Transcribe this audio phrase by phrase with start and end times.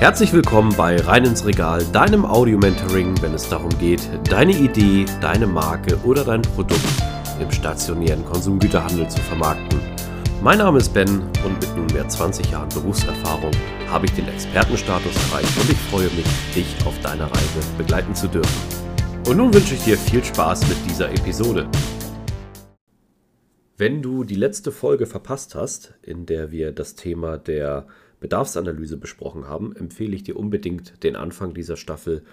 [0.00, 5.48] Herzlich willkommen bei Rein ins Regal, deinem Audio-Mentoring, wenn es darum geht, deine Idee, deine
[5.48, 6.80] Marke oder dein Produkt
[7.40, 9.80] im stationären Konsumgüterhandel zu vermarkten.
[10.40, 13.50] Mein Name ist Ben und mit nunmehr 20 Jahren Berufserfahrung
[13.90, 18.28] habe ich den Expertenstatus erreicht und ich freue mich, dich auf deiner Reise begleiten zu
[18.28, 18.62] dürfen.
[19.28, 21.68] Und nun wünsche ich dir viel Spaß mit dieser Episode.
[23.76, 27.88] Wenn du die letzte Folge verpasst hast, in der wir das Thema der
[28.20, 32.24] Bedarfsanalyse besprochen haben, empfehle ich dir unbedingt, den Anfang dieser Staffel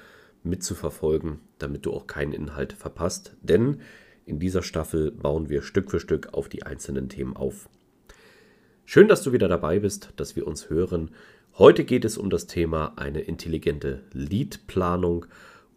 [0.44, 3.36] mitzuverfolgen, damit du auch keinen Inhalt verpasst.
[3.42, 3.82] Denn
[4.26, 7.70] in dieser Staffel bauen wir Stück für Stück auf die einzelnen Themen auf.
[8.86, 11.12] Schön, dass du wieder dabei bist, dass wir uns hören.
[11.58, 15.26] Heute geht es um das Thema eine intelligente Lead-Planung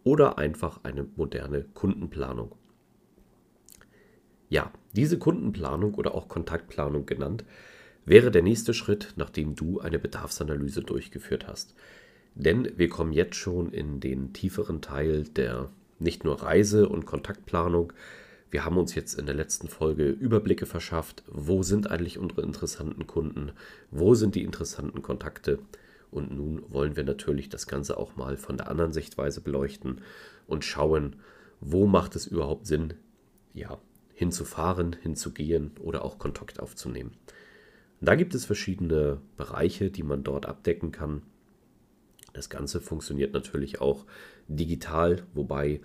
[0.03, 2.55] oder einfach eine moderne Kundenplanung.
[4.49, 7.45] Ja, diese Kundenplanung oder auch Kontaktplanung genannt,
[8.09, 11.75] wäre der nächste Schritt, nachdem du eine Bedarfsanalyse durchgeführt hast.
[12.33, 17.93] Denn wir kommen jetzt schon in den tieferen Teil der nicht nur Reise- und Kontaktplanung.
[18.49, 23.05] Wir haben uns jetzt in der letzten Folge Überblicke verschafft, wo sind eigentlich unsere interessanten
[23.05, 23.51] Kunden,
[23.91, 25.59] wo sind die interessanten Kontakte.
[26.09, 30.01] Und nun wollen wir natürlich das Ganze auch mal von der anderen Sichtweise beleuchten
[30.47, 31.17] und schauen,
[31.59, 32.95] wo macht es überhaupt Sinn,
[33.53, 33.77] ja,
[34.15, 37.11] hinzufahren, hinzugehen oder auch Kontakt aufzunehmen.
[38.01, 41.21] Da gibt es verschiedene Bereiche, die man dort abdecken kann.
[42.33, 44.05] Das Ganze funktioniert natürlich auch
[44.47, 45.81] digital, wobei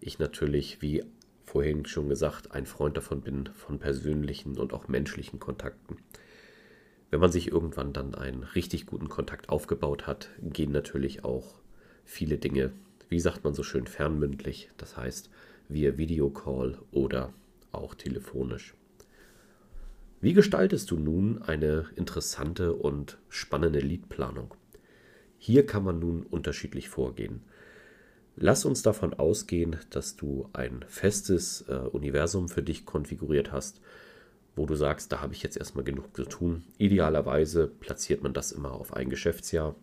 [0.00, 1.04] ich natürlich, wie
[1.44, 5.98] vorhin schon gesagt, ein Freund davon bin, von persönlichen und auch menschlichen Kontakten.
[7.10, 11.54] Wenn man sich irgendwann dann einen richtig guten Kontakt aufgebaut hat, gehen natürlich auch
[12.04, 12.72] viele Dinge,
[13.08, 15.30] wie sagt man so schön, fernmündlich, das heißt
[15.68, 17.32] via Videocall oder
[17.72, 18.74] auch telefonisch.
[20.24, 24.54] Wie gestaltest du nun eine interessante und spannende Liedplanung?
[25.36, 27.42] Hier kann man nun unterschiedlich vorgehen.
[28.34, 33.82] Lass uns davon ausgehen, dass du ein festes äh, Universum für dich konfiguriert hast,
[34.56, 36.64] wo du sagst, da habe ich jetzt erstmal genug zu tun.
[36.78, 39.76] Idealerweise platziert man das immer auf ein Geschäftsjahr,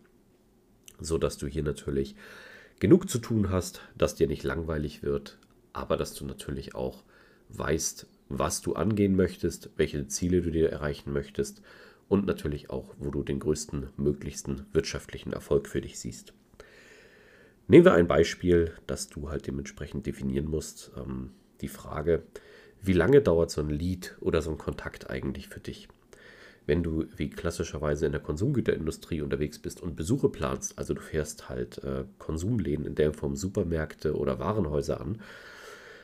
[0.99, 2.15] sodass du hier natürlich
[2.79, 5.37] genug zu tun hast, dass dir nicht langweilig wird,
[5.71, 7.03] aber dass du natürlich auch
[7.49, 8.07] weißt,
[8.39, 11.61] was du angehen möchtest, welche Ziele du dir erreichen möchtest
[12.07, 16.33] und natürlich auch, wo du den größten möglichsten wirtschaftlichen Erfolg für dich siehst.
[17.67, 20.91] Nehmen wir ein Beispiel, das du halt dementsprechend definieren musst.
[20.97, 21.31] Ähm,
[21.61, 22.23] die Frage,
[22.81, 25.87] wie lange dauert so ein Lead oder so ein Kontakt eigentlich für dich?
[26.65, 31.47] Wenn du wie klassischerweise in der Konsumgüterindustrie unterwegs bist und Besuche planst, also du fährst
[31.47, 35.21] halt äh, Konsumläden in der Form Supermärkte oder Warenhäuser an,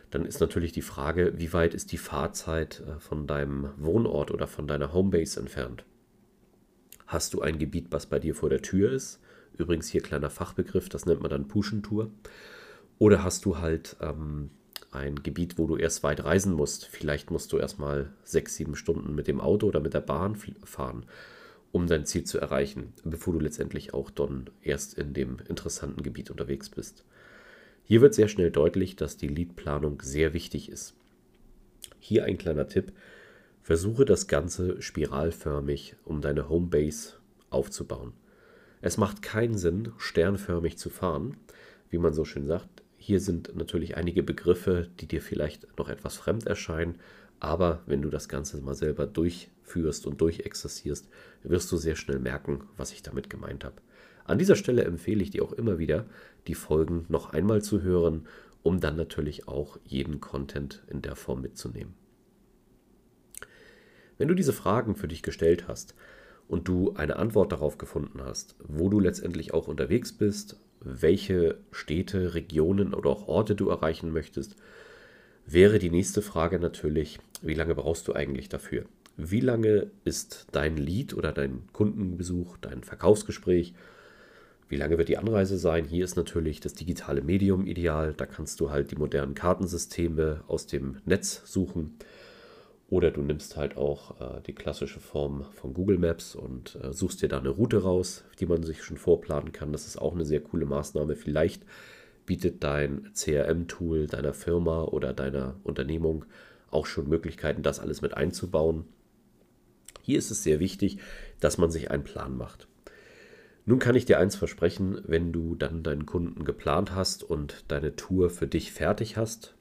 [0.09, 4.47] dann ist natürlich die Frage, wie weit ist die Fahrzeit äh, von deinem Wohnort oder
[4.47, 5.83] von deiner Homebase entfernt?
[7.05, 9.19] Hast du ein Gebiet, was bei dir vor der Tür ist?
[9.57, 12.11] Übrigens hier kleiner Fachbegriff, das nennt man dann Puschentour.
[12.99, 14.49] Oder hast du halt ähm,
[14.91, 16.85] ein Gebiet, wo du erst weit reisen musst?
[16.85, 21.05] Vielleicht musst du erstmal sechs, sieben Stunden mit dem Auto oder mit der Bahn fahren,
[21.71, 26.29] um dein Ziel zu erreichen, bevor du letztendlich auch dann erst in dem interessanten Gebiet
[26.29, 27.03] unterwegs bist.
[27.87, 30.93] Hier wird sehr schnell deutlich, dass die Leadplanung sehr wichtig ist.
[31.99, 32.91] Hier ein kleiner Tipp.
[33.61, 37.13] Versuche das Ganze spiralförmig um deine Homebase
[37.49, 38.11] aufzubauen.
[38.81, 41.37] Es macht keinen Sinn, sternförmig zu fahren,
[41.89, 42.83] wie man so schön sagt.
[42.97, 46.95] Hier sind natürlich einige Begriffe, die dir vielleicht noch etwas fremd erscheinen,
[47.39, 49.07] aber wenn du das Ganze mal selber
[49.67, 51.09] durchführst und durchexerzierst,
[51.43, 53.75] wirst du sehr schnell merken, was ich damit gemeint habe.
[54.25, 56.05] An dieser Stelle empfehle ich dir auch immer wieder,
[56.47, 58.27] die Folgen noch einmal zu hören,
[58.63, 61.93] um dann natürlich auch jeden Content in der Form mitzunehmen.
[64.17, 65.93] Wenn du diese Fragen für dich gestellt hast
[66.47, 72.33] und du eine Antwort darauf gefunden hast, wo du letztendlich auch unterwegs bist, welche Städte,
[72.33, 74.55] Regionen oder auch Orte du erreichen möchtest,
[75.45, 78.85] wäre die nächste Frage natürlich, wie lange brauchst du eigentlich dafür?
[79.17, 83.73] Wie lange ist dein Lead oder dein Kundenbesuch, dein Verkaufsgespräch
[84.69, 85.85] wie lange wird die Anreise sein?
[85.85, 88.13] Hier ist natürlich das digitale Medium ideal.
[88.13, 91.97] Da kannst du halt die modernen Kartensysteme aus dem Netz suchen.
[92.89, 97.21] Oder du nimmst halt auch äh, die klassische Form von Google Maps und äh, suchst
[97.21, 99.71] dir da eine Route raus, die man sich schon vorplanen kann.
[99.71, 101.15] Das ist auch eine sehr coole Maßnahme.
[101.15, 101.63] Vielleicht
[102.25, 106.25] bietet dein CRM-Tool deiner Firma oder deiner Unternehmung
[106.71, 108.85] auch schon Möglichkeiten, das alles mit einzubauen.
[110.07, 110.99] Hier ist es sehr wichtig,
[111.41, 112.69] dass man sich einen Plan macht.
[113.65, 117.97] Nun kann ich dir eins versprechen, wenn du dann deinen Kunden geplant hast und deine
[117.97, 119.53] Tour für dich fertig hast,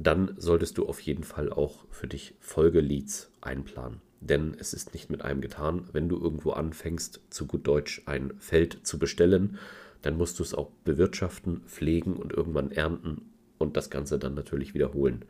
[0.00, 4.00] dann solltest du auf jeden Fall auch für dich Folgeleads einplanen.
[4.20, 5.88] denn es ist nicht mit einem getan.
[5.92, 9.58] Wenn du irgendwo anfängst, zu gut Deutsch ein Feld zu bestellen,
[10.02, 14.74] dann musst du es auch bewirtschaften, pflegen und irgendwann ernten und das Ganze dann natürlich
[14.74, 15.24] wiederholen.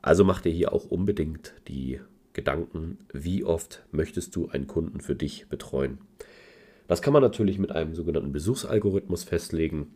[0.00, 2.00] Also mach dir hier auch unbedingt die
[2.38, 5.98] Gedanken, wie oft möchtest du einen Kunden für dich betreuen.
[6.86, 9.88] Das kann man natürlich mit einem sogenannten Besuchsalgorithmus festlegen.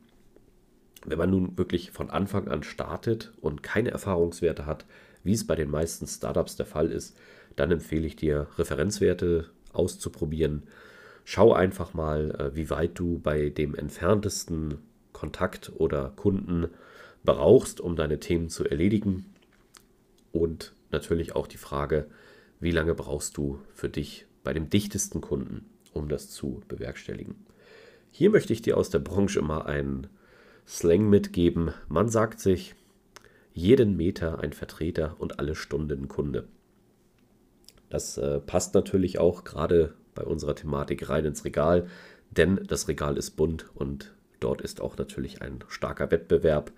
[1.07, 4.87] Wenn man nun wirklich von Anfang an startet und keine Erfahrungswerte hat,
[5.23, 7.17] wie es bei den meisten Startups der Fall ist,
[7.55, 10.65] dann empfehle ich dir, Referenzwerte auszuprobieren.
[11.25, 14.79] Schau einfach mal, äh, wie weit du bei dem entferntesten
[15.13, 16.67] Kontakt oder Kunden
[17.23, 19.27] brauchst, um deine Themen zu erledigen.
[20.33, 22.09] Und natürlich auch die Frage,
[22.63, 27.35] wie lange brauchst du für dich bei dem dichtesten Kunden, um das zu bewerkstelligen.
[28.13, 30.07] Hier möchte ich dir aus der Branche mal einen
[30.67, 31.73] Slang mitgeben.
[31.89, 32.77] Man sagt sich,
[33.53, 36.47] jeden Meter ein Vertreter und alle Stunden Kunde.
[37.91, 41.89] Das äh, passt natürlich auch gerade bei unserer Thematik rein ins Regal,
[42.31, 46.73] denn das Regal ist bunt und dort ist auch natürlich ein starker Wettbewerb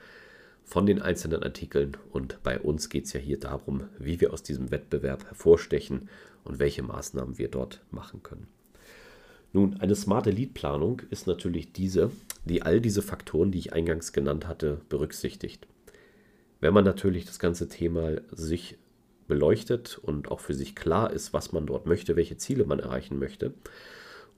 [0.64, 4.42] von den einzelnen Artikeln und bei uns geht es ja hier darum, wie wir aus
[4.42, 6.08] diesem Wettbewerb hervorstechen
[6.42, 8.46] und welche Maßnahmen wir dort machen können.
[9.52, 12.10] Nun, eine smarte Leadplanung ist natürlich diese,
[12.44, 15.68] die all diese Faktoren, die ich eingangs genannt hatte, berücksichtigt.
[16.60, 18.78] Wenn man natürlich das ganze Thema sich
[19.28, 23.18] beleuchtet und auch für sich klar ist, was man dort möchte, welche Ziele man erreichen
[23.18, 23.54] möchte,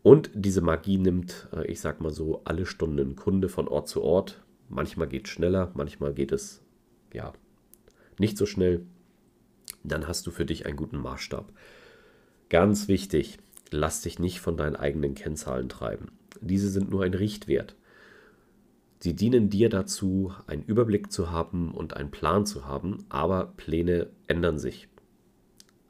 [0.02, 4.02] und diese Magie nimmt, äh, ich sag mal so, alle Stunden Kunde von Ort zu
[4.02, 6.62] Ort, Manchmal geht es schneller, manchmal geht es
[7.12, 7.32] ja
[8.18, 8.84] nicht so schnell.
[9.84, 11.52] Dann hast du für dich einen guten Maßstab.
[12.48, 13.38] Ganz wichtig,
[13.70, 16.10] lass dich nicht von deinen eigenen Kennzahlen treiben.
[16.40, 17.76] Diese sind nur ein Richtwert.
[18.98, 24.08] Sie dienen dir dazu, einen Überblick zu haben und einen Plan zu haben, aber Pläne
[24.26, 24.88] ändern sich.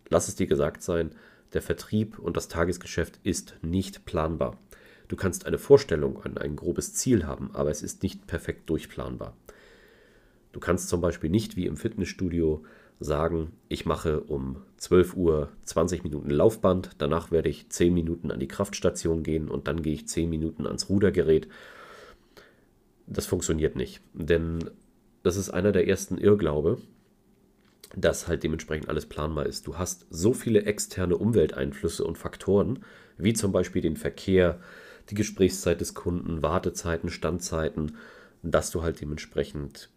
[0.09, 1.13] Lass es dir gesagt sein,
[1.53, 4.59] der Vertrieb und das Tagesgeschäft ist nicht planbar.
[5.09, 9.37] Du kannst eine Vorstellung an ein grobes Ziel haben, aber es ist nicht perfekt durchplanbar.
[10.53, 12.65] Du kannst zum Beispiel nicht wie im Fitnessstudio
[12.99, 18.41] sagen, ich mache um 12 Uhr 20 Minuten Laufband, danach werde ich 10 Minuten an
[18.41, 21.49] die Kraftstation gehen und dann gehe ich 10 Minuten ans Rudergerät.
[23.07, 24.71] Das funktioniert nicht, denn
[25.23, 26.79] das ist einer der ersten Irrglaube,
[27.95, 29.67] dass halt dementsprechend alles planbar ist.
[29.67, 32.81] Du hast so viele externe Umwelteinflüsse und Faktoren,
[33.19, 34.61] wie zum Beispiel den Verkehr,
[35.11, 37.97] die Gesprächszeit des Kunden, Wartezeiten, Standzeiten,
[38.43, 39.91] dass du halt dementsprechend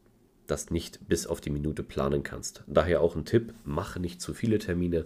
[0.47, 2.63] das nicht bis auf die Minute planen kannst.
[2.67, 5.05] Daher auch ein Tipp, mache nicht zu viele Termine.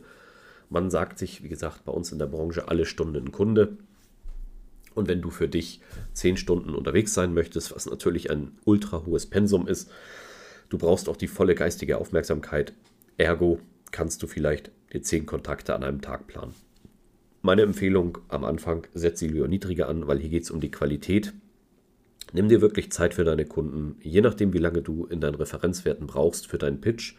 [0.69, 3.77] Man sagt sich, wie gesagt, bei uns in der Branche alle Stunden Kunde.
[4.95, 5.81] Und wenn du für dich
[6.13, 9.89] zehn Stunden unterwegs sein möchtest, was natürlich ein ultra hohes Pensum ist,
[10.69, 12.73] du brauchst auch die volle geistige Aufmerksamkeit.
[13.17, 13.59] Ergo
[13.91, 16.53] kannst du vielleicht die zehn Kontakte an einem Tag planen.
[17.45, 20.71] Meine Empfehlung am Anfang, setz sie lieber niedriger an, weil hier geht es um die
[20.71, 21.33] Qualität.
[22.31, 26.07] Nimm dir wirklich Zeit für deine Kunden, je nachdem, wie lange du in deinen Referenzwerten
[26.07, 27.15] brauchst für deinen Pitch.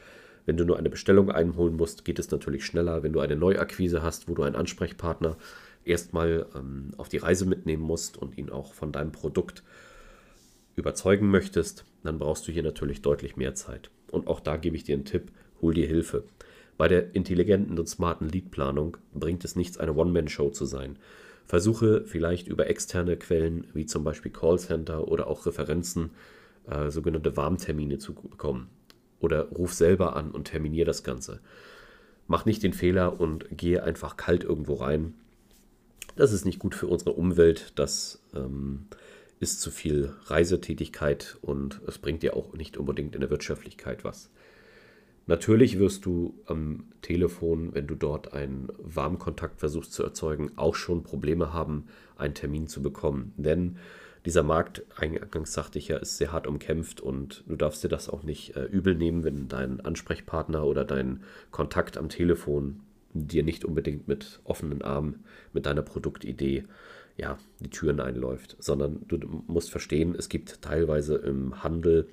[0.46, 3.02] Wenn du nur eine Bestellung einholen musst, geht es natürlich schneller.
[3.02, 5.36] Wenn du eine Neuakquise hast, wo du einen Ansprechpartner
[5.84, 9.62] erstmal ähm, auf die Reise mitnehmen musst und ihn auch von deinem Produkt
[10.74, 13.90] überzeugen möchtest, dann brauchst du hier natürlich deutlich mehr Zeit.
[14.10, 15.30] Und auch da gebe ich dir einen Tipp,
[15.60, 16.24] hol dir Hilfe.
[16.76, 20.98] Bei der intelligenten und smarten Leadplanung bringt es nichts, eine One-Man-Show zu sein.
[21.46, 26.10] Versuche vielleicht über externe Quellen wie zum Beispiel Callcenter oder auch Referenzen
[26.68, 28.68] äh, sogenannte Warmtermine zu bekommen.
[29.20, 31.40] Oder ruf selber an und terminier das Ganze.
[32.26, 35.14] Mach nicht den Fehler und gehe einfach kalt irgendwo rein.
[36.16, 37.72] Das ist nicht gut für unsere Umwelt.
[37.76, 38.86] Das ähm,
[39.40, 44.30] ist zu viel Reisetätigkeit und es bringt dir auch nicht unbedingt in der Wirtschaftlichkeit was.
[45.26, 51.02] Natürlich wirst du am Telefon, wenn du dort einen Warmkontakt versuchst zu erzeugen, auch schon
[51.02, 53.32] Probleme haben, einen Termin zu bekommen.
[53.36, 53.78] Denn
[54.26, 58.08] dieser Markt, eingangs sagte ich ja, ist sehr hart umkämpft und du darfst dir das
[58.08, 62.80] auch nicht äh, übel nehmen, wenn dein Ansprechpartner oder dein Kontakt am Telefon
[63.14, 66.64] dir nicht unbedingt mit offenen Armen, mit deiner Produktidee,
[67.16, 72.08] ja, die Türen einläuft, sondern du musst verstehen, es gibt teilweise im Handel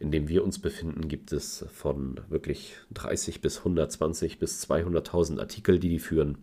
[0.00, 5.78] in dem wir uns befinden, gibt es von wirklich 30 bis 120 bis 200.000 Artikel,
[5.78, 6.38] die die führen.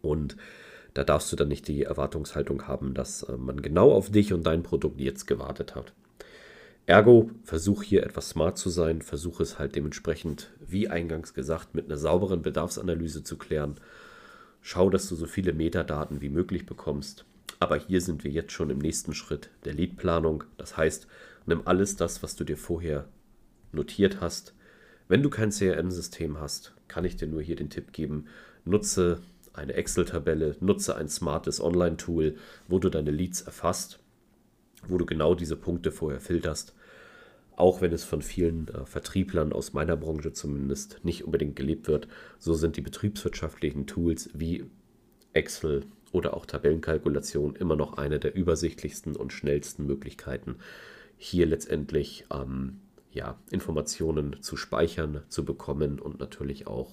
[0.00, 0.36] Und
[0.94, 4.46] da darfst du dann nicht die Erwartungshaltung haben, dass äh, man genau auf dich und
[4.46, 5.92] dein Produkt jetzt gewartet hat.
[6.86, 11.86] Ergo, versuch hier etwas smart zu sein, versuch es halt dementsprechend, wie eingangs gesagt, mit
[11.86, 13.74] einer sauberen Bedarfsanalyse zu klären.
[14.62, 17.24] Schau, dass du so viele Metadaten wie möglich bekommst.
[17.58, 20.44] Aber hier sind wir jetzt schon im nächsten Schritt der Leadplanung.
[20.58, 21.08] Das heißt,
[21.46, 23.08] Nimm alles das, was du dir vorher
[23.72, 24.54] notiert hast,
[25.08, 28.26] Wenn du kein CRM-System hast, kann ich dir nur hier den Tipp geben,
[28.64, 29.20] nutze
[29.52, 32.36] eine Excel-Tabelle, nutze ein smartes Online-Tool,
[32.66, 34.00] wo du deine Leads erfasst,
[34.88, 36.74] wo du genau diese Punkte vorher filterst.
[37.54, 42.08] Auch wenn es von vielen äh, Vertrieblern aus meiner Branche zumindest nicht unbedingt gelebt wird,
[42.38, 44.64] so sind die betriebswirtschaftlichen Tools wie
[45.32, 50.56] Excel oder auch Tabellenkalkulation immer noch eine der übersichtlichsten und schnellsten Möglichkeiten,
[51.16, 52.80] hier letztendlich ähm,
[53.10, 56.92] ja, Informationen zu speichern, zu bekommen und natürlich auch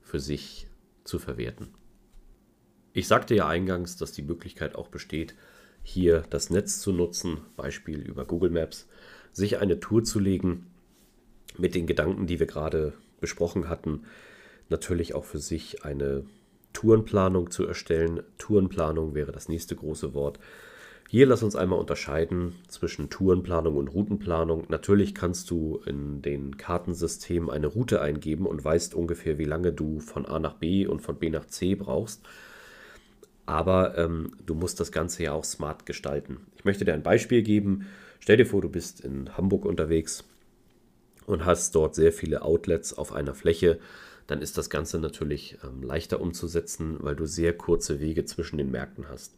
[0.00, 0.68] für sich
[1.04, 1.68] zu verwerten.
[2.92, 5.34] Ich sagte ja eingangs, dass die Möglichkeit auch besteht,
[5.82, 8.88] hier das Netz zu nutzen, Beispiel über Google Maps,
[9.32, 10.66] sich eine Tour zu legen
[11.58, 14.04] mit den Gedanken, die wir gerade besprochen hatten,
[14.68, 16.24] natürlich auch für sich eine
[16.72, 18.22] Tourenplanung zu erstellen.
[18.38, 20.38] Tourenplanung wäre das nächste große Wort.
[21.08, 24.64] Hier lass uns einmal unterscheiden zwischen Tourenplanung und Routenplanung.
[24.68, 30.00] Natürlich kannst du in den Kartensystemen eine Route eingeben und weißt ungefähr, wie lange du
[30.00, 32.22] von A nach B und von B nach C brauchst.
[33.46, 36.38] Aber ähm, du musst das Ganze ja auch smart gestalten.
[36.56, 37.86] Ich möchte dir ein Beispiel geben.
[38.18, 40.24] Stell dir vor, du bist in Hamburg unterwegs
[41.26, 43.78] und hast dort sehr viele Outlets auf einer Fläche.
[44.26, 48.70] Dann ist das Ganze natürlich ähm, leichter umzusetzen, weil du sehr kurze Wege zwischen den
[48.70, 49.34] Märkten hast.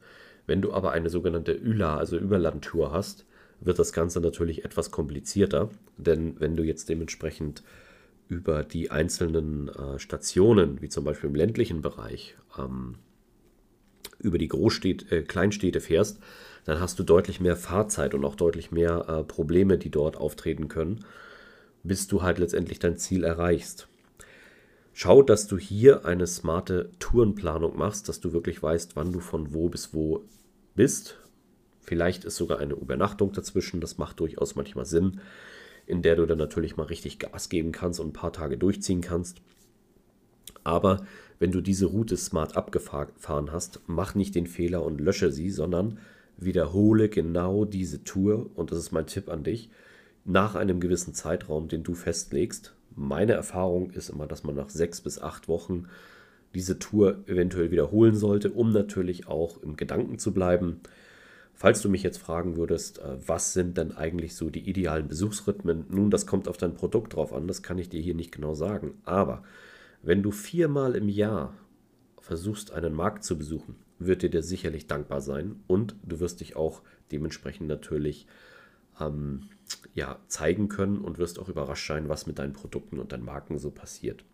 [0.47, 3.26] Wenn du aber eine sogenannte Üla, also Überlandtour hast,
[3.61, 7.62] wird das Ganze natürlich etwas komplizierter, denn wenn du jetzt dementsprechend
[8.29, 12.97] über die einzelnen äh, Stationen, wie zum Beispiel im ländlichen Bereich, ähm,
[14.19, 16.19] über die Großstädte, äh, Kleinstädte fährst,
[16.65, 20.69] dann hast du deutlich mehr Fahrzeit und auch deutlich mehr äh, Probleme, die dort auftreten
[20.69, 21.05] können,
[21.83, 23.88] bis du halt letztendlich dein Ziel erreichst.
[24.93, 29.55] Schau, dass du hier eine smarte Tourenplanung machst, dass du wirklich weißt, wann du von
[29.55, 30.25] wo bis wo
[30.76, 31.18] bist.
[31.80, 35.21] Vielleicht ist sogar eine Übernachtung dazwischen, das macht durchaus manchmal Sinn,
[35.87, 39.00] in der du dann natürlich mal richtig Gas geben kannst und ein paar Tage durchziehen
[39.00, 39.40] kannst.
[40.64, 41.06] Aber
[41.38, 45.99] wenn du diese Route smart abgefahren hast, mach nicht den Fehler und lösche sie, sondern
[46.38, 49.71] wiederhole genau diese Tour, und das ist mein Tipp an dich,
[50.25, 52.75] nach einem gewissen Zeitraum, den du festlegst.
[52.97, 55.87] Meine Erfahrung ist immer, dass man nach sechs bis acht Wochen
[56.55, 60.81] diese Tour eventuell wiederholen sollte, um natürlich auch im Gedanken zu bleiben.
[61.55, 65.87] Falls du mich jetzt fragen würdest, äh, was sind denn eigentlich so die idealen Besuchsrhythmen?
[65.88, 68.55] Nun, das kommt auf dein Produkt drauf an, das kann ich dir hier nicht genau
[68.55, 68.95] sagen.
[69.05, 69.43] Aber
[70.03, 71.55] wenn du viermal im Jahr
[72.21, 76.57] versuchst, einen Markt zu besuchen, wird dir der sicherlich dankbar sein und du wirst dich
[76.57, 78.26] auch dementsprechend natürlich
[79.00, 79.49] ähm,
[79.95, 83.59] ja, zeigen können und wirst auch überrascht sein, was mit deinen Produkten und deinen Marken
[83.59, 84.25] so passiert.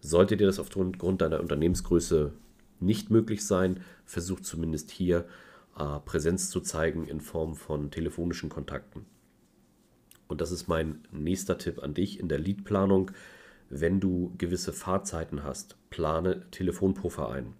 [0.00, 2.32] Sollte dir das aufgrund deiner Unternehmensgröße
[2.80, 5.26] nicht möglich sein, versuch zumindest hier
[5.78, 9.04] äh, Präsenz zu zeigen in Form von telefonischen Kontakten.
[10.28, 13.10] Und das ist mein nächster Tipp an dich in der Leadplanung
[13.70, 17.54] wenn du gewisse Fahrzeiten hast, plane Telefonpuffer ein.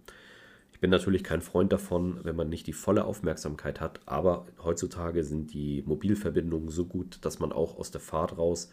[0.72, 5.24] Ich bin natürlich kein Freund davon, wenn man nicht die volle Aufmerksamkeit hat, aber heutzutage
[5.24, 8.70] sind die Mobilverbindungen so gut, dass man auch aus der Fahrt raus,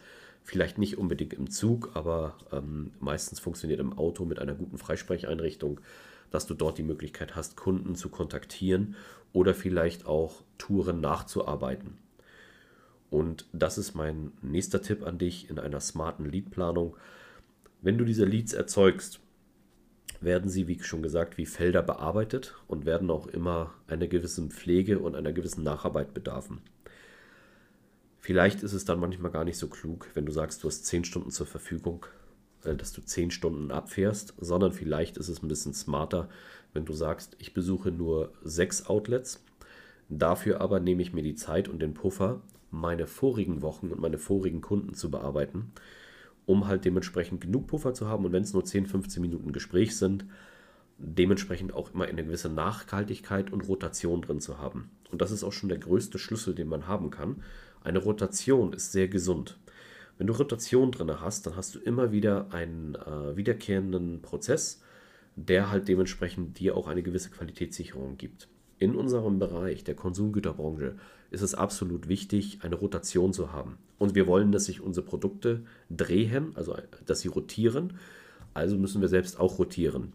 [0.48, 5.78] vielleicht nicht unbedingt im Zug, aber ähm, meistens funktioniert im Auto mit einer guten Freisprecheinrichtung,
[6.30, 8.96] dass du dort die Möglichkeit hast, Kunden zu kontaktieren
[9.34, 11.98] oder vielleicht auch Touren nachzuarbeiten.
[13.10, 16.96] Und das ist mein nächster Tipp an dich in einer smarten Leadplanung.
[17.82, 19.20] Wenn du diese Leads erzeugst,
[20.22, 24.98] werden sie, wie schon gesagt, wie Felder bearbeitet und werden auch immer einer gewissen Pflege
[24.98, 26.62] und einer gewissen Nacharbeit bedarfen.
[28.28, 31.04] Vielleicht ist es dann manchmal gar nicht so klug, wenn du sagst, du hast 10
[31.04, 32.04] Stunden zur Verfügung,
[32.62, 36.28] äh, dass du 10 Stunden abfährst, sondern vielleicht ist es ein bisschen smarter,
[36.74, 39.42] wenn du sagst, ich besuche nur 6 Outlets,
[40.10, 44.18] dafür aber nehme ich mir die Zeit und den Puffer, meine vorigen Wochen und meine
[44.18, 45.72] vorigen Kunden zu bearbeiten
[46.44, 48.24] um halt dementsprechend genug Puffer zu haben.
[48.24, 50.24] Und wenn es nur 10, 15 Minuten Gespräch sind,
[50.98, 54.90] dementsprechend auch immer eine gewisse Nachhaltigkeit und Rotation drin zu haben.
[55.10, 57.42] Und das ist auch schon der größte Schlüssel, den man haben kann.
[57.82, 59.58] Eine Rotation ist sehr gesund.
[60.18, 64.82] Wenn du Rotation drin hast, dann hast du immer wieder einen äh, wiederkehrenden Prozess,
[65.36, 68.48] der halt dementsprechend dir auch eine gewisse Qualitätssicherung gibt.
[68.80, 70.96] In unserem Bereich der Konsumgüterbranche
[71.30, 73.78] ist es absolut wichtig, eine Rotation zu haben.
[73.98, 76.76] Und wir wollen, dass sich unsere Produkte drehen, also
[77.06, 77.94] dass sie rotieren.
[78.54, 80.12] Also müssen wir selbst auch rotieren.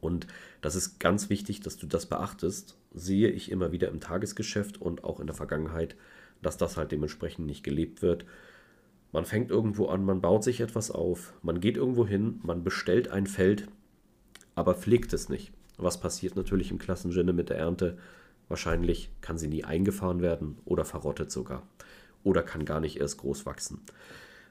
[0.00, 0.26] Und
[0.60, 2.76] das ist ganz wichtig, dass du das beachtest.
[2.94, 5.96] Sehe ich immer wieder im Tagesgeschäft und auch in der Vergangenheit,
[6.42, 8.24] dass das halt dementsprechend nicht gelebt wird.
[9.12, 13.08] Man fängt irgendwo an, man baut sich etwas auf, man geht irgendwo hin, man bestellt
[13.08, 13.66] ein Feld,
[14.54, 15.52] aber pflegt es nicht.
[15.78, 17.96] Was passiert natürlich im Klassensinne mit der Ernte?
[18.48, 21.62] Wahrscheinlich kann sie nie eingefahren werden oder verrottet sogar
[22.22, 23.80] oder kann gar nicht erst groß wachsen.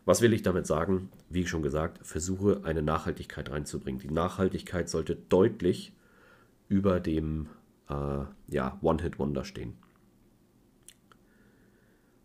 [0.07, 1.09] Was will ich damit sagen?
[1.29, 3.99] Wie schon gesagt, versuche eine Nachhaltigkeit reinzubringen.
[3.99, 5.91] Die Nachhaltigkeit sollte deutlich
[6.69, 7.47] über dem
[7.89, 9.73] äh, ja, One-Hit-Wonder stehen.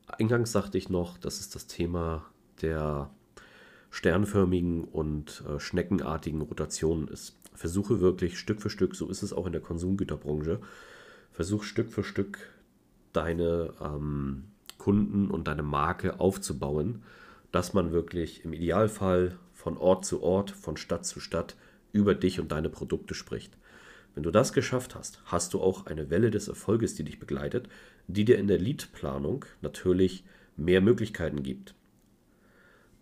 [0.07, 2.25] Eingangs sagte ich noch, das ist das Thema
[2.61, 3.11] der
[3.91, 7.37] sternförmigen und äh, schneckenartigen Rotationen ist.
[7.53, 10.61] Versuche wirklich Stück für Stück, so ist es auch in der Konsumgüterbranche,
[11.33, 12.39] versuch Stück für Stück
[13.13, 14.45] deine ähm,
[14.79, 17.03] Kunden und deine Marke aufzubauen,
[17.53, 21.57] dass man wirklich im Idealfall von Ort zu Ort, von Stadt zu Stadt
[21.93, 23.57] über dich und deine Produkte spricht.
[24.15, 27.69] Wenn du das geschafft hast, hast du auch eine Welle des Erfolges, die dich begleitet,
[28.09, 30.25] die dir in der Leadplanung natürlich
[30.57, 31.75] mehr Möglichkeiten gibt.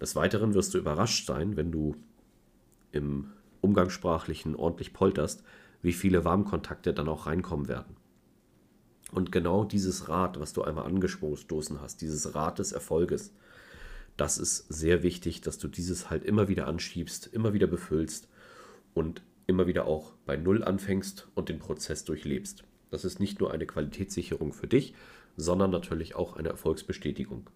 [0.00, 1.96] Des Weiteren wirst du überrascht sein, wenn du
[2.92, 5.42] im Umgangssprachlichen ordentlich polterst,
[5.82, 7.96] wie viele Warmkontakte dann auch reinkommen werden.
[9.12, 13.32] Und genau dieses Rad, was du einmal angestoßen hast, dieses Rad des Erfolges,
[14.16, 18.28] das ist sehr wichtig, dass du dieses halt immer wieder anschiebst, immer wieder befüllst
[18.94, 22.64] und immer wieder auch bei Null anfängst und den Prozess durchlebst.
[22.90, 24.94] Das ist nicht nur eine Qualitätssicherung für dich,
[25.36, 27.48] sondern natürlich auch eine Erfolgsbestätigung.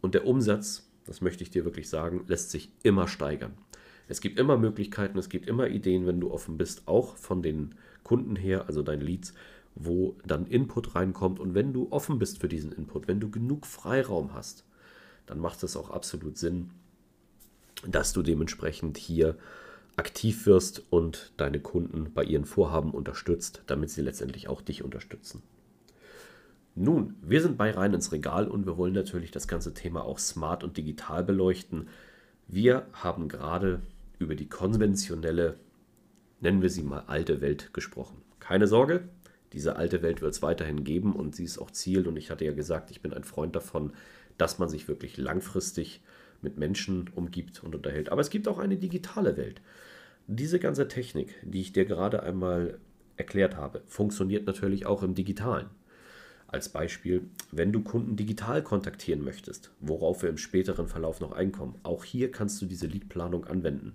[0.00, 3.54] Und der Umsatz das möchte ich dir wirklich sagen, lässt sich immer steigern.
[4.08, 7.74] Es gibt immer Möglichkeiten, es gibt immer Ideen, wenn du offen bist, auch von den
[8.02, 9.34] Kunden her, also deinen Leads,
[9.74, 11.40] wo dann Input reinkommt.
[11.40, 14.64] Und wenn du offen bist für diesen Input, wenn du genug Freiraum hast,
[15.26, 16.70] dann macht es auch absolut Sinn,
[17.86, 19.36] dass du dementsprechend hier
[19.96, 25.42] aktiv wirst und deine Kunden bei ihren Vorhaben unterstützt, damit sie letztendlich auch dich unterstützen.
[26.74, 30.18] Nun, wir sind bei rein ins Regal und wir wollen natürlich das ganze Thema auch
[30.18, 31.88] smart und digital beleuchten.
[32.48, 33.80] Wir haben gerade
[34.18, 35.58] über die konventionelle,
[36.40, 38.20] nennen wir sie mal alte Welt gesprochen.
[38.40, 39.08] Keine Sorge,
[39.54, 42.06] diese alte Welt wird es weiterhin geben und sie ist auch Ziel.
[42.06, 43.92] Und ich hatte ja gesagt, ich bin ein Freund davon,
[44.38, 46.02] dass man sich wirklich langfristig
[46.42, 48.10] mit Menschen umgibt und unterhält.
[48.10, 49.60] Aber es gibt auch eine digitale Welt.
[50.26, 52.78] Diese ganze Technik, die ich dir gerade einmal
[53.16, 55.70] erklärt habe, funktioniert natürlich auch im digitalen.
[56.48, 61.76] Als Beispiel, wenn du Kunden digital kontaktieren möchtest, worauf wir im späteren Verlauf noch einkommen,
[61.82, 63.94] auch hier kannst du diese Leadplanung anwenden.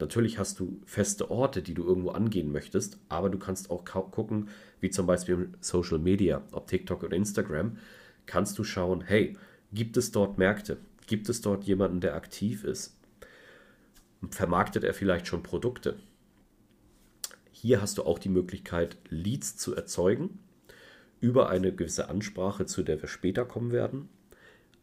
[0.00, 4.48] Natürlich hast du feste Orte, die du irgendwo angehen möchtest, aber du kannst auch gucken,
[4.80, 7.78] wie zum Beispiel Social Media, ob TikTok oder Instagram,
[8.26, 9.36] kannst du schauen, hey,
[9.74, 10.78] gibt es dort Märkte?
[11.06, 12.96] Gibt es dort jemanden, der aktiv ist?
[14.30, 15.96] Vermarktet er vielleicht schon Produkte?
[17.52, 20.38] Hier hast du auch die Möglichkeit, Leads zu erzeugen
[21.20, 24.08] über eine gewisse Ansprache, zu der wir später kommen werden.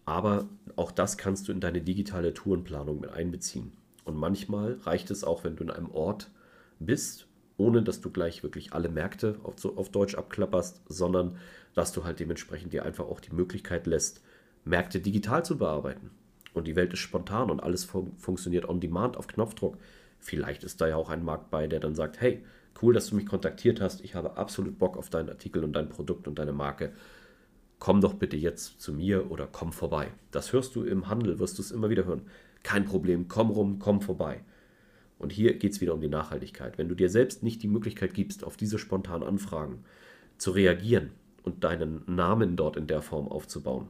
[0.06, 3.72] Aber auch das kannst du in deine digitale Tourenplanung mit einbeziehen.
[4.04, 6.32] Und manchmal reicht es auch, wenn du in einem Ort
[6.80, 7.28] bist,
[7.58, 11.38] ohne dass du gleich wirklich alle Märkte auf, Deutsch abklapperst, sondern
[11.76, 14.22] dass du halt dementsprechend dir einfach auch die Möglichkeit lässt,
[14.64, 16.12] Märkte digital zu bearbeiten.
[16.54, 19.78] Und die Welt ist spontan und alles fun funktioniert on demand auf Knopfdruck.
[20.20, 22.44] Vielleicht ist da ja auch ein Markt bei, der dann sagt, hey,
[22.80, 24.02] Cool, dass du mich kontaktiert hast.
[24.02, 26.94] Ich habe absolut Bock auf deinen Artikel und dein Produkt und deine Marke.
[27.80, 30.12] Komm doch bitte jetzt zu mir oder komm vorbei.
[30.32, 32.24] Das hörst du im Handel, wirst du es immer wieder hören.
[32.64, 34.44] Kein Problem, komm rum, komm vorbei.
[35.18, 36.78] Und hier geht es wieder um die Nachhaltigkeit.
[36.78, 39.84] Wenn du dir selbst nicht die Möglichkeit gibst, auf diese spontanen Anfragen
[40.38, 41.12] zu reagieren
[41.44, 43.90] und deinen Namen dort in der Form aufzubauen,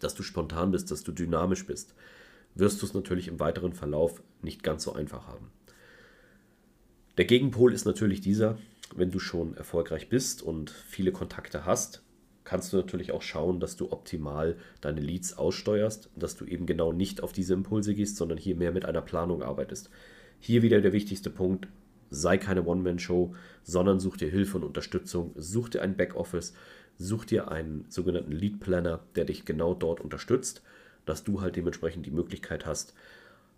[0.00, 1.94] dass du spontan bist, dass du dynamisch bist,
[2.54, 5.50] wirst du es natürlich im weiteren Verlauf nicht ganz so einfach haben.
[7.16, 8.58] Der Gegenpol ist natürlich dieser,
[8.94, 12.02] wenn du schon erfolgreich bist und viele Kontakte hast,
[12.44, 16.92] kannst du natürlich auch schauen, dass du optimal deine Leads aussteuerst, dass du eben genau
[16.92, 19.90] nicht auf diese Impulse gehst, sondern hier mehr mit einer Planung arbeitest.
[20.40, 21.68] Hier wieder der wichtigste Punkt,
[22.10, 23.34] sei keine One-Man-Show,
[23.64, 26.54] sondern such dir Hilfe und Unterstützung, such dir ein Backoffice,
[26.98, 30.62] such dir einen sogenannten Lead Planner, der dich genau dort unterstützt,
[31.06, 32.94] dass du halt dementsprechend die Möglichkeit hast,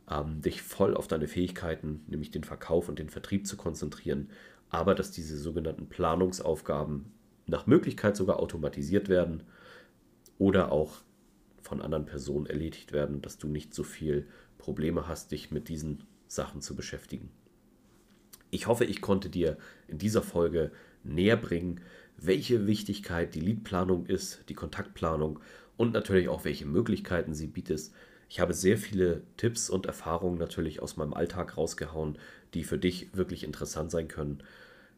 [0.08, 4.30] ähm, dich voll auf deine Fähigkeiten, nämlich den Verkauf und den Vertrieb zu konzentrieren,
[4.68, 7.12] aber dass diese sogenannten Planungsaufgaben
[7.46, 9.42] nach Möglichkeit sogar automatisiert werden
[10.38, 10.98] oder auch
[11.62, 14.26] von anderen Personen erledigt werden, dass du nicht so viel
[14.58, 17.30] Probleme hast, dich mit diesen Sachen zu beschäftigen.
[18.50, 19.56] Ich hoffe, ich konnte dir
[19.88, 20.70] in dieser Folge
[21.02, 21.80] näher bringen,
[22.20, 25.40] welche Wichtigkeit die Leadplanung ist, die Kontaktplanung
[25.76, 27.90] und natürlich auch welche Möglichkeiten sie bietet,
[28.28, 32.16] ich habe sehr viele Tipps und Erfahrungen natürlich aus meinem Alltag rausgehauen,
[32.54, 34.38] die für dich wirklich interessant sein können.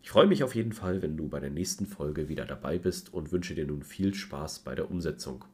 [0.03, 3.15] Ich freue mich auf jeden Fall, wenn du bei der nächsten Folge wieder dabei bist
[3.15, 5.47] und wünsche dir nun viel Spaß bei der Umsetzung.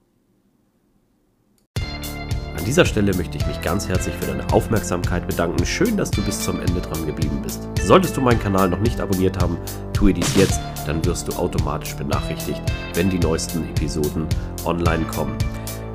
[1.79, 5.65] An dieser Stelle möchte ich mich ganz herzlich für deine Aufmerksamkeit bedanken.
[5.65, 7.63] Schön, dass du bis zum Ende dran geblieben bist.
[7.81, 9.57] Solltest du meinen Kanal noch nicht abonniert haben,
[9.93, 12.63] tue dies jetzt, dann wirst du automatisch benachrichtigt,
[12.95, 14.27] wenn die neuesten Episoden
[14.65, 15.37] online kommen.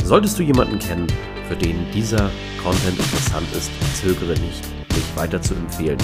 [0.03, 1.07] Solltest du jemanden kennen,
[1.47, 2.29] für den dieser
[2.63, 5.97] Content interessant ist, zögere nicht, mich weiter zu empfehlen.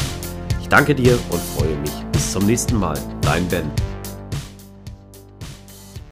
[0.59, 1.93] Ich danke dir und freue mich.
[2.11, 2.97] Bis zum nächsten Mal.
[3.21, 3.88] Dein Ben.